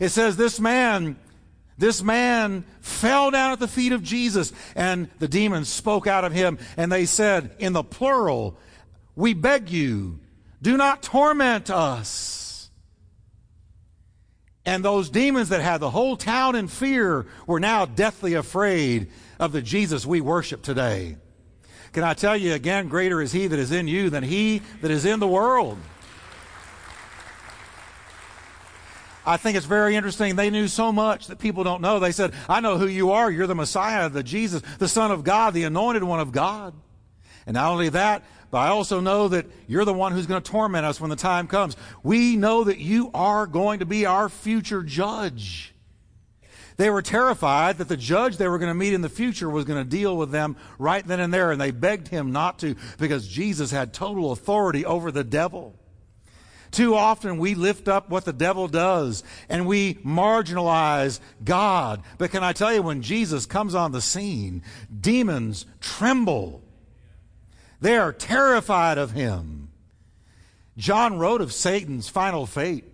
[0.00, 1.16] It says this man
[1.78, 6.32] this man fell down at the feet of Jesus, and the demons spoke out of
[6.32, 8.56] him, and they said, in the plural,
[9.16, 10.20] We beg you,
[10.60, 12.70] do not torment us.
[14.64, 19.50] And those demons that had the whole town in fear were now deathly afraid of
[19.50, 21.16] the Jesus we worship today.
[21.92, 24.90] Can I tell you again, greater is he that is in you than he that
[24.92, 25.78] is in the world.
[29.24, 30.36] I think it's very interesting.
[30.36, 31.98] They knew so much that people don't know.
[31.98, 33.30] They said, I know who you are.
[33.30, 36.74] You're the Messiah, the Jesus, the Son of God, the anointed one of God.
[37.46, 40.50] And not only that, but I also know that you're the one who's going to
[40.50, 41.76] torment us when the time comes.
[42.02, 45.74] We know that you are going to be our future judge.
[46.76, 49.64] They were terrified that the judge they were going to meet in the future was
[49.64, 52.76] going to deal with them right then and there, and they begged him not to
[52.98, 55.78] because Jesus had total authority over the devil.
[56.72, 62.02] Too often we lift up what the devil does and we marginalize God.
[62.18, 64.62] But can I tell you, when Jesus comes on the scene,
[65.00, 66.62] demons tremble.
[67.80, 69.68] They are terrified of him.
[70.76, 72.91] John wrote of Satan's final fate.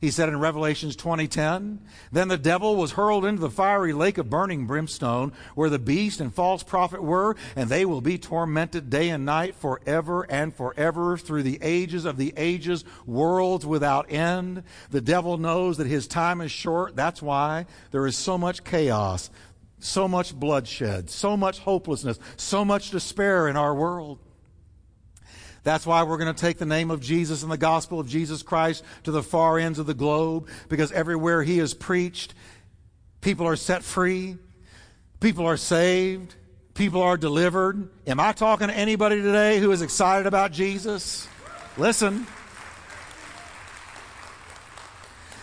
[0.00, 1.80] He said in Revelations 20:10,
[2.12, 6.20] then the devil was hurled into the fiery lake of burning brimstone where the beast
[6.20, 11.16] and false prophet were, and they will be tormented day and night forever and forever
[11.16, 14.62] through the ages of the ages, worlds without end.
[14.90, 16.94] The devil knows that his time is short.
[16.94, 19.30] That's why there is so much chaos,
[19.80, 24.20] so much bloodshed, so much hopelessness, so much despair in our world.
[25.68, 28.42] That's why we're going to take the name of Jesus and the gospel of Jesus
[28.42, 32.32] Christ to the far ends of the globe because everywhere he is preached,
[33.20, 34.38] people are set free,
[35.20, 36.36] people are saved,
[36.72, 37.90] people are delivered.
[38.06, 41.28] Am I talking to anybody today who is excited about Jesus?
[41.76, 42.26] Listen.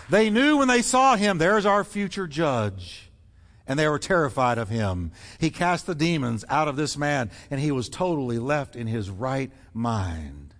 [0.09, 3.04] They knew when they saw him, there's our future judge
[3.67, 5.11] and they were terrified of him.
[5.39, 9.09] He cast the demons out of this man, and he was totally left in his
[9.09, 10.53] right mind.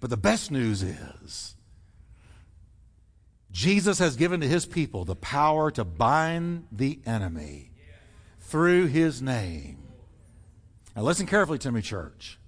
[0.00, 1.54] But the best news is
[3.52, 7.70] Jesus has given to his people the power to bind the enemy
[8.40, 9.78] through his name.
[10.96, 12.38] Now, listen carefully to me, church.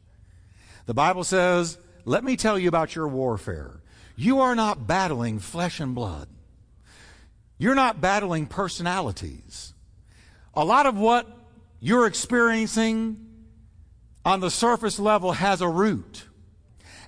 [0.87, 3.81] The Bible says, Let me tell you about your warfare.
[4.17, 6.29] You are not battling flesh and blood.
[7.59, 9.75] You're not battling personalities.
[10.55, 11.29] A lot of what
[11.81, 13.25] you're experiencing
[14.25, 16.25] on the surface level has a root.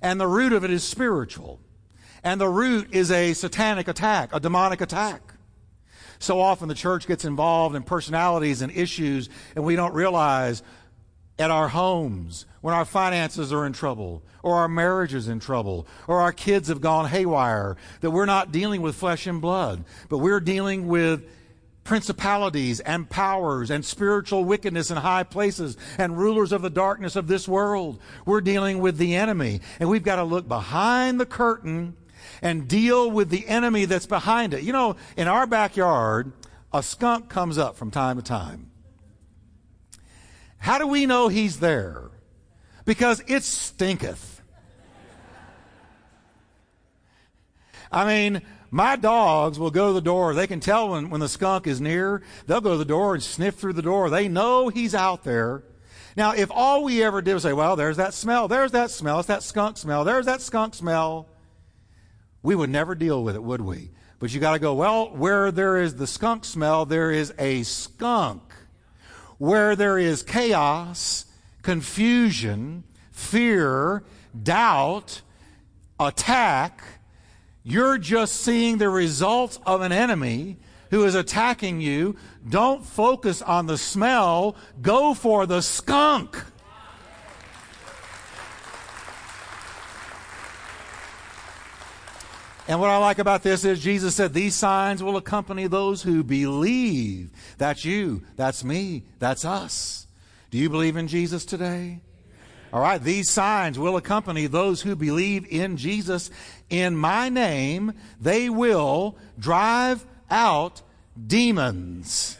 [0.02, 1.60] And the root of it is spiritual.
[2.22, 5.34] And the root is a satanic attack, a demonic attack.
[6.18, 10.62] So often the church gets involved in personalities and issues, and we don't realize
[11.38, 15.86] at our homes, when our finances are in trouble, or our marriage is in trouble,
[16.08, 20.18] or our kids have gone haywire, that we're not dealing with flesh and blood, but
[20.18, 21.24] we're dealing with
[21.84, 27.28] principalities and powers and spiritual wickedness in high places and rulers of the darkness of
[27.28, 28.00] this world.
[28.24, 31.96] We're dealing with the enemy, and we've got to look behind the curtain
[32.42, 34.62] and deal with the enemy that's behind it.
[34.62, 36.32] You know, in our backyard,
[36.72, 38.70] a skunk comes up from time to time.
[40.66, 42.10] How do we know he's there?
[42.84, 44.42] Because it stinketh.
[47.92, 50.34] I mean, my dogs will go to the door.
[50.34, 52.20] They can tell when, when the skunk is near.
[52.48, 54.10] They'll go to the door and sniff through the door.
[54.10, 55.62] They know he's out there.
[56.16, 59.20] Now, if all we ever did was say, well, there's that smell, there's that smell,
[59.20, 61.28] it's that skunk smell, there's that skunk smell,
[62.42, 63.92] we would never deal with it, would we?
[64.18, 67.62] But you got to go, well, where there is the skunk smell, there is a
[67.62, 68.42] skunk
[69.38, 71.26] where there is chaos,
[71.62, 74.02] confusion, fear,
[74.42, 75.22] doubt,
[75.98, 76.82] attack,
[77.62, 80.56] you're just seeing the results of an enemy
[80.90, 82.16] who is attacking you.
[82.48, 86.44] Don't focus on the smell, go for the skunk.
[92.68, 96.24] And what I like about this is Jesus said, These signs will accompany those who
[96.24, 97.30] believe.
[97.58, 98.22] That's you.
[98.34, 99.04] That's me.
[99.20, 100.06] That's us.
[100.50, 102.00] Do you believe in Jesus today?
[102.72, 106.30] All right, these signs will accompany those who believe in Jesus.
[106.68, 110.82] In my name, they will drive out
[111.24, 112.36] demons.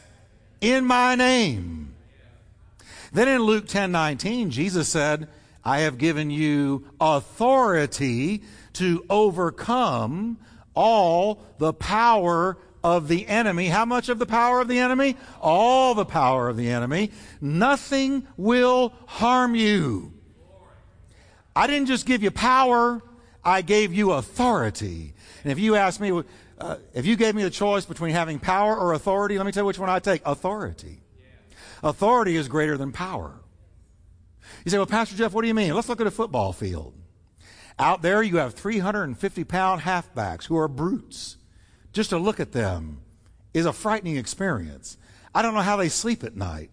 [0.60, 1.94] In my name.
[3.12, 5.28] Then in Luke 10 19, Jesus said,
[5.64, 8.42] I have given you authority
[8.76, 10.38] to overcome
[10.74, 13.68] all the power of the enemy.
[13.68, 15.16] How much of the power of the enemy?
[15.40, 17.10] All the power of the enemy.
[17.40, 20.12] Nothing will harm you.
[21.54, 23.02] I didn't just give you power,
[23.42, 25.14] I gave you authority.
[25.42, 26.22] And if you ask me,
[26.58, 29.62] uh, if you gave me the choice between having power or authority, let me tell
[29.62, 31.00] you which one I take authority.
[31.82, 33.40] Authority is greater than power.
[34.64, 35.74] You say, well, Pastor Jeff, what do you mean?
[35.74, 36.94] Let's look at a football field.
[37.78, 41.36] Out there, you have 350 pound halfbacks who are brutes.
[41.92, 43.00] Just to look at them
[43.52, 44.96] is a frightening experience.
[45.34, 46.70] I don't know how they sleep at night.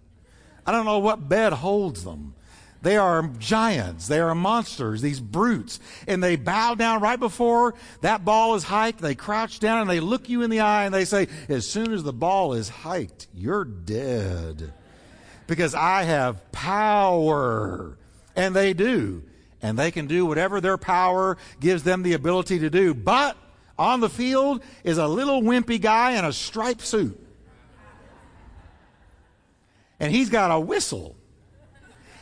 [0.65, 2.35] I don't know what bed holds them.
[2.81, 4.07] They are giants.
[4.07, 5.79] They are monsters, these brutes.
[6.07, 8.99] And they bow down right before that ball is hiked.
[8.99, 11.93] They crouch down and they look you in the eye and they say, as soon
[11.93, 14.73] as the ball is hiked, you're dead.
[15.47, 17.97] Because I have power.
[18.35, 19.23] And they do
[19.63, 22.93] and they can do whatever their power gives them the ability to do.
[22.93, 23.37] But
[23.79, 27.19] on the field is a little wimpy guy in a striped suit.
[29.99, 31.15] And he's got a whistle.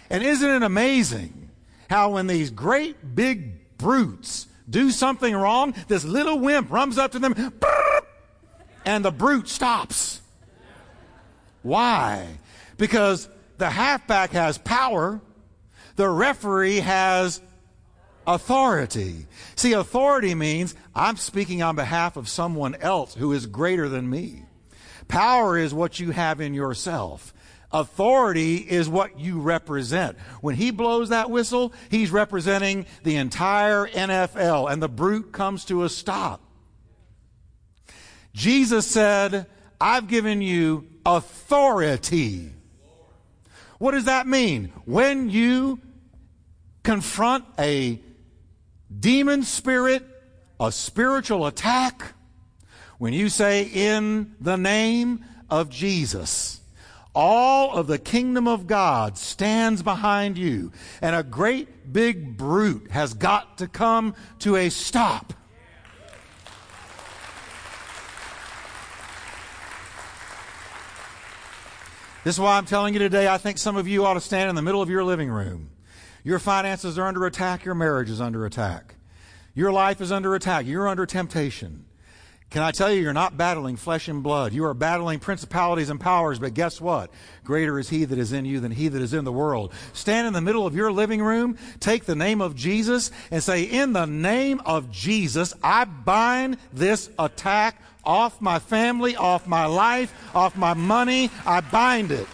[0.10, 1.50] And isn't it amazing
[1.90, 7.20] how when these great big brutes do something wrong, this little wimp runs up to
[7.20, 7.54] them,
[8.86, 10.22] and the brute stops.
[11.64, 12.28] Why?
[12.78, 13.28] Because
[13.58, 15.22] the halfback has power
[15.96, 17.42] the referee has
[18.26, 19.28] authority.
[19.56, 24.46] See, authority means I'm speaking on behalf of someone else who is greater than me.
[25.08, 27.34] Power is what you have in yourself.
[27.74, 30.18] Authority is what you represent.
[30.42, 35.84] When he blows that whistle, he's representing the entire NFL, and the brute comes to
[35.84, 36.42] a stop.
[38.34, 39.48] Jesus said,
[39.80, 42.52] I've given you authority
[43.82, 44.72] what does that mean?
[44.86, 45.80] When you
[46.84, 48.00] confront a
[49.00, 50.06] demon spirit,
[50.60, 52.14] a spiritual attack,
[53.00, 56.62] when you say, in the name of Jesus,
[57.16, 60.72] all of the kingdom of God stands behind you,
[61.02, 65.34] and a great big brute has got to come to a stop.
[72.24, 74.48] This is why I'm telling you today, I think some of you ought to stand
[74.48, 75.72] in the middle of your living room.
[76.24, 78.94] Your finances are under attack, your marriage is under attack.
[79.56, 81.86] Your life is under attack, you're under temptation.
[82.52, 84.54] Can I tell you, you're not battling flesh and blood.
[84.54, 87.10] You are battling principalities and powers, but guess what?
[87.44, 89.74] Greater is He that is in you than He that is in the world.
[89.94, 93.64] Stand in the middle of your living room, take the name of Jesus, and say,
[93.64, 100.14] In the name of Jesus, I bind this attack off my family, off my life,
[100.36, 101.30] off my money.
[101.46, 102.28] I bind it.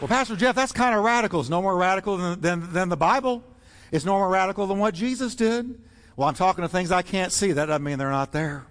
[0.00, 1.40] Well, Pastor Jeff, that's kind of radical.
[1.40, 3.44] It's no more radical than, than, than the Bible.
[3.92, 5.78] It's no more radical than what Jesus did.
[6.16, 7.52] Well, I'm talking to things I can't see.
[7.52, 8.66] That doesn't mean they're not there.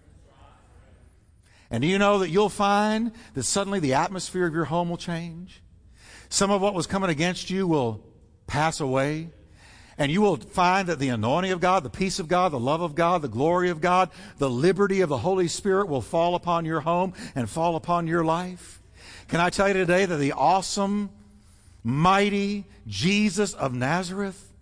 [1.69, 4.97] And do you know that you'll find that suddenly the atmosphere of your home will
[4.97, 5.61] change?
[6.29, 8.03] Some of what was coming against you will
[8.47, 9.29] pass away.
[9.99, 12.81] And you will find that the anointing of God, the peace of God, the love
[12.81, 16.63] of God, the glory of God, the liberty of the Holy Spirit will fall upon
[16.63, 18.81] your home and fall upon your life.
[19.27, 21.09] Can I tell you today that the awesome,
[21.83, 24.53] mighty Jesus of Nazareth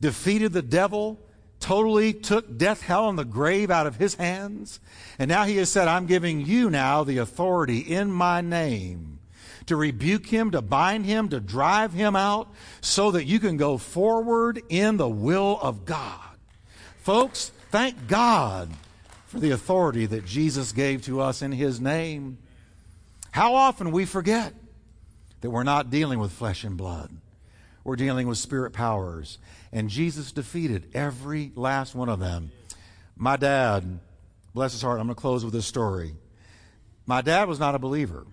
[0.00, 1.20] defeated the devil,
[1.60, 4.80] totally took death, hell, and the grave out of his hands.
[5.16, 9.20] And now he has said, I'm giving you now the authority in my name
[9.66, 12.48] to rebuke him, to bind him, to drive him out,
[12.80, 16.20] so that you can go forward in the will of God.
[16.98, 18.70] Folks, thank God
[19.26, 22.38] for the authority that Jesus gave to us in his name.
[23.30, 24.52] How often we forget
[25.40, 27.10] that we're not dealing with flesh and blood.
[27.84, 29.38] We're dealing with spirit powers.
[29.72, 32.52] And Jesus defeated every last one of them.
[33.16, 33.98] My dad,
[34.54, 36.14] bless his heart, I'm going to close with this story.
[37.06, 38.26] My dad was not a believer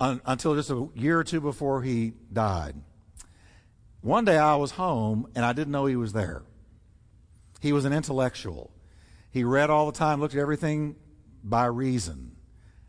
[0.00, 2.76] un, until just a year or two before he died.
[4.00, 6.42] One day I was home and I didn't know he was there.
[7.60, 8.70] He was an intellectual.
[9.30, 10.96] He read all the time, looked at everything
[11.42, 12.36] by reason.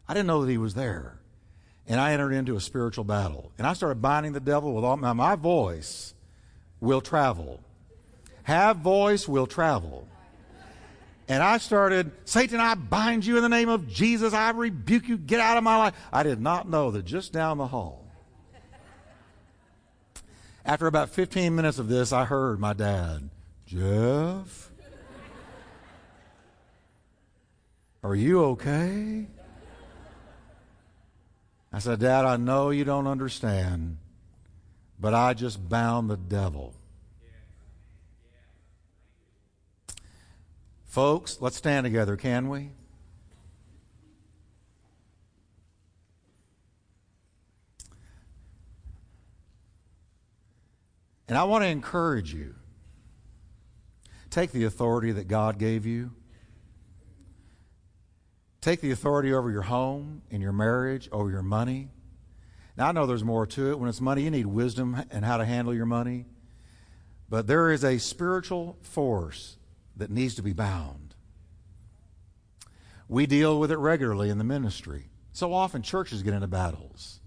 [0.07, 1.17] I didn't know that he was there
[1.87, 3.51] and I entered into a spiritual battle.
[3.57, 6.13] And I started binding the devil with all my, my voice
[6.79, 7.61] will travel.
[8.43, 10.07] Have voice will travel.
[11.27, 14.33] And I started, Satan, I bind you in the name of Jesus.
[14.33, 15.17] I rebuke you.
[15.17, 15.93] Get out of my life.
[16.11, 18.05] I did not know that just down the hall,
[20.65, 23.29] after about 15 minutes of this, I heard my dad,
[23.65, 24.71] Jeff,
[28.03, 29.27] are you okay?
[31.73, 33.97] I said, Dad, I know you don't understand,
[34.99, 36.73] but I just bound the devil.
[40.97, 42.71] Folks, let's stand together, can we?
[51.27, 52.55] And I want to encourage you
[54.31, 56.13] take the authority that God gave you.
[58.59, 61.89] Take the authority over your home, in your marriage, over your money.
[62.75, 63.77] Now, I know there's more to it.
[63.77, 66.25] When it's money, you need wisdom and how to handle your money.
[67.29, 69.56] But there is a spiritual force
[69.97, 71.15] that needs to be bound.
[73.07, 75.09] We deal with it regularly in the ministry.
[75.31, 77.19] So often, churches get into battles.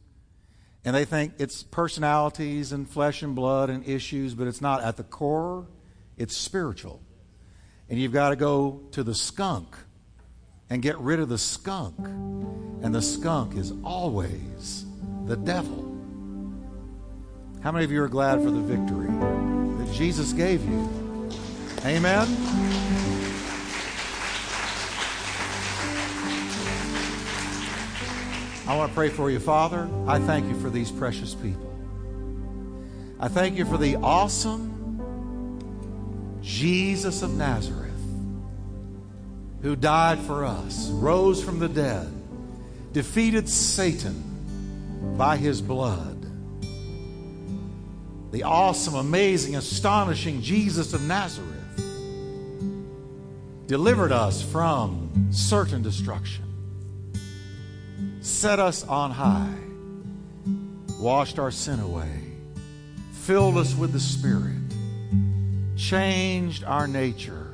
[0.84, 4.82] And they think it's personalities and flesh and blood and issues, but it's not.
[4.82, 5.66] At the core,
[6.16, 7.02] it's spiritual.
[7.88, 9.76] And you've got to go to the skunk
[10.70, 11.98] and get rid of the skunk.
[11.98, 14.86] And the skunk is always
[15.26, 15.86] the devil.
[17.62, 19.08] How many of you are glad for the victory
[19.84, 20.99] that Jesus gave you?
[21.82, 22.28] Amen.
[28.68, 29.88] I want to pray for you, Father.
[30.06, 31.74] I thank you for these precious people.
[33.18, 34.70] I thank you for the awesome
[36.42, 37.90] Jesus of Nazareth
[39.62, 42.12] who died for us, rose from the dead,
[42.92, 46.18] defeated Satan by his blood.
[48.32, 51.49] The awesome, amazing, astonishing Jesus of Nazareth
[53.70, 56.44] delivered us from certain destruction,
[58.20, 59.54] set us on high,
[60.98, 62.20] washed our sin away,
[63.12, 64.58] filled us with the Spirit,
[65.76, 67.50] changed our nature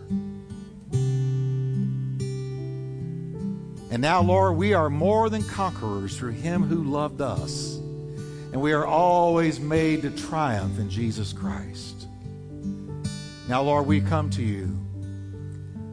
[3.97, 7.77] And now, Lord, we are more than conquerors through him who loved us.
[8.53, 12.07] And we are always made to triumph in Jesus Christ.
[13.49, 14.86] Now, Lord, we come to you.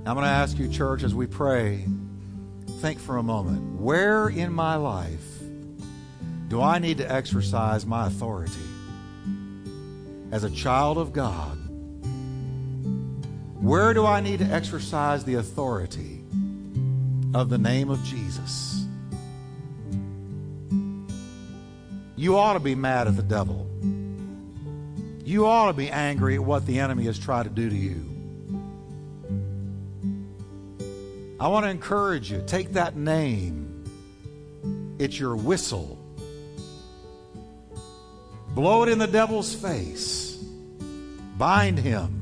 [0.05, 1.85] I'm going to ask you, church, as we pray,
[2.79, 3.79] think for a moment.
[3.79, 5.39] Where in my life
[6.49, 8.53] do I need to exercise my authority
[10.31, 11.57] as a child of God?
[13.61, 16.23] Where do I need to exercise the authority
[17.33, 18.85] of the name of Jesus.
[22.15, 23.67] You ought to be mad at the devil.
[25.25, 28.12] You ought to be angry at what the enemy has tried to do to you.
[31.43, 33.83] I want to encourage you take that name,
[34.97, 35.99] it's your whistle.
[38.55, 40.41] Blow it in the devil's face,
[41.37, 42.21] bind him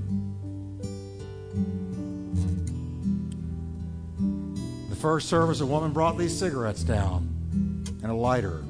[4.90, 8.64] The first service, a woman brought these cigarettes down and a lighter.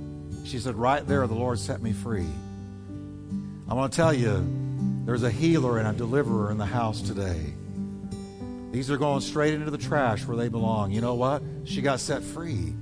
[0.44, 2.28] She said, Right there, the Lord set me free.
[3.70, 4.46] I want to tell you,
[5.06, 7.54] there's a healer and a deliverer in the house today.
[8.72, 10.92] These are going straight into the trash where they belong.
[10.92, 11.44] You know what?
[11.66, 12.74] She got set free.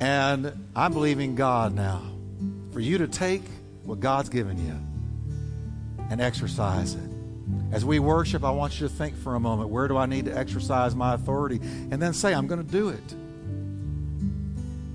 [0.00, 2.02] And I'm believing God now
[2.72, 3.42] for you to take
[3.84, 4.78] what God's given you
[6.10, 7.10] and exercise it.
[7.72, 10.26] As we worship, I want you to think for a moment where do I need
[10.26, 11.56] to exercise my authority?
[11.90, 13.14] And then say, I'm going to do it.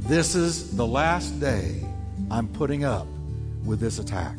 [0.08, 1.84] This is the last day
[2.30, 3.08] I'm putting up
[3.66, 4.38] with this attack.